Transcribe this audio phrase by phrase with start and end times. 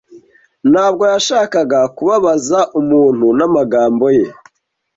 [0.71, 4.25] Ntabwo yashakaga kubabaza umuntu n'amagambo ye.